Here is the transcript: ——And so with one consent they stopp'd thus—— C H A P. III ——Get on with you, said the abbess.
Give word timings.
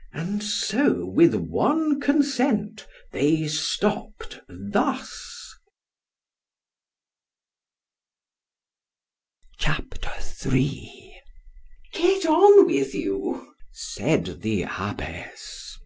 ——And 0.12 0.42
so 0.42 1.06
with 1.06 1.36
one 1.36 2.00
consent 2.00 2.84
they 3.12 3.46
stopp'd 3.46 4.40
thus—— 4.48 5.54
C 9.60 9.70
H 9.70 9.78
A 9.78 9.82
P. 9.82 10.50
III 10.52 11.20
——Get 11.92 12.26
on 12.26 12.66
with 12.66 12.92
you, 12.92 13.54
said 13.72 14.40
the 14.42 14.64
abbess. 14.64 15.78